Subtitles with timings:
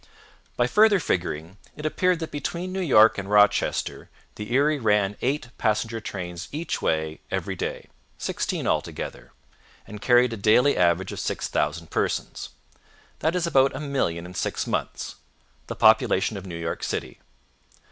[0.57, 5.49] By further figuring, it appeared that between New York and Rochester the Erie ran eight
[5.59, 9.31] passenger trains each way every day 16 altogether;
[9.85, 12.49] and carried a daily average of 6,000 persons.
[13.19, 15.17] That is about a million in six months
[15.67, 17.19] the population of New York City.